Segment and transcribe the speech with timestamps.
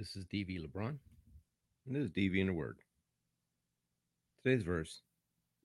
[0.00, 0.96] This is DV LeBron,
[1.86, 2.78] and this is DV in a word.
[4.42, 5.02] Today's verse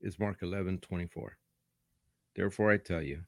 [0.01, 1.38] is Mark 11 24.
[2.35, 3.21] Therefore, I tell you,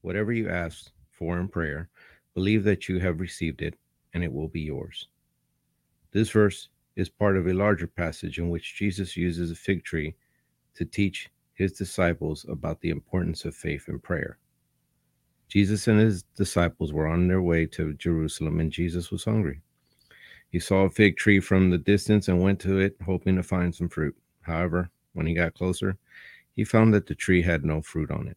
[0.00, 1.90] whatever you ask for in prayer,
[2.32, 3.74] believe that you have received it,
[4.14, 5.06] and it will be yours.
[6.12, 10.14] This verse is part of a larger passage in which Jesus uses a fig tree
[10.76, 14.38] to teach his disciples about the importance of faith and prayer.
[15.48, 19.60] Jesus and his disciples were on their way to Jerusalem, and Jesus was hungry.
[20.52, 23.74] He saw a fig tree from the distance and went to it, hoping to find
[23.74, 24.14] some fruit.
[24.42, 25.96] However, when he got closer,
[26.54, 28.36] he found that the tree had no fruit on it.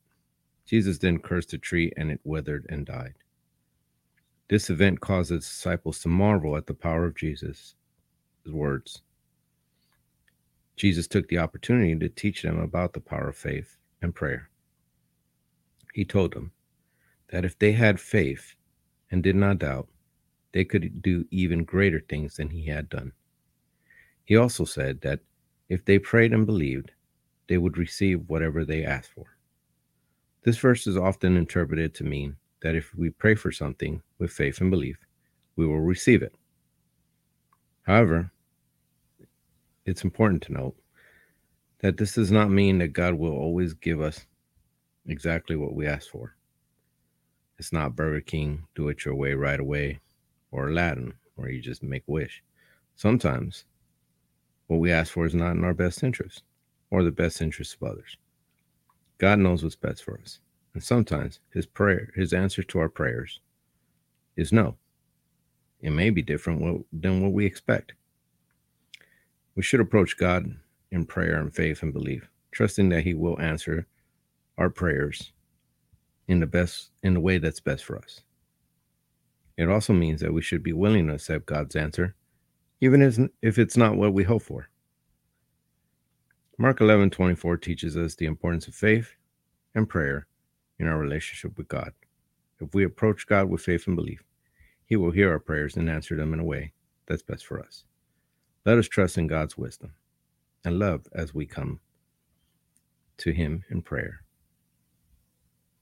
[0.66, 3.16] Jesus then cursed the tree, and it withered and died.
[4.48, 7.76] This event caused the disciples to marvel at the power of Jesus'
[8.46, 9.02] words.
[10.77, 14.50] Jesus took the opportunity to teach them about the power of faith and prayer.
[15.94, 16.54] He told them
[17.30, 18.55] that if they had faith
[19.12, 19.90] and did not doubt,
[20.55, 23.12] they could do even greater things than he had done.
[24.24, 25.20] He also said that
[25.68, 26.93] if they prayed and believed,
[27.49, 29.26] they would receive whatever they asked for.
[30.44, 34.62] This verse is often interpreted to mean that if we pray for something with faith
[34.62, 34.96] and belief,
[35.57, 36.34] we will receive it.
[37.82, 38.32] However,
[39.85, 40.77] it's important to note
[41.79, 44.26] that this does not mean that God will always give us
[45.05, 46.38] exactly what we ask for.
[47.60, 49.99] It's not Burger King, do it your way right away,
[50.55, 52.41] or Aladdin, where you just make a wish.
[52.95, 53.65] Sometimes
[54.67, 56.43] what we ask for is not in our best interest
[56.89, 58.17] or the best interest of others.
[59.17, 60.39] God knows what's best for us.
[60.73, 63.39] And sometimes his prayer, his answer to our prayers
[64.38, 64.75] is no.
[65.81, 67.94] It may be different than what we expect.
[69.56, 70.56] We should approach God
[70.91, 73.88] in prayer and faith and belief, trusting that he will answer
[74.57, 75.33] our prayers
[76.28, 78.22] in the best in the way that's best for us.
[79.57, 82.16] It also means that we should be willing to accept God's answer,
[82.81, 84.69] even if it's not what we hope for.
[86.57, 89.13] Mark 11 24 teaches us the importance of faith
[89.73, 90.27] and prayer
[90.79, 91.91] in our relationship with God.
[92.59, 94.23] If we approach God with faith and belief,
[94.85, 96.71] He will hear our prayers and answer them in a way
[97.07, 97.83] that's best for us.
[98.65, 99.94] Let us trust in God's wisdom
[100.63, 101.79] and love as we come
[103.17, 104.21] to Him in prayer.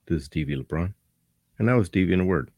[0.06, 0.92] This is DV LeBron,
[1.58, 2.50] and that was DV in a word.